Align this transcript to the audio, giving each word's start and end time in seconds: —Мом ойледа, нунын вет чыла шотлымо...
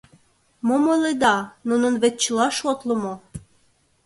—Мом 0.67 0.83
ойледа, 0.93 1.35
нунын 1.67 1.93
вет 2.01 2.15
чыла 2.23 2.47
шотлымо... 2.59 3.13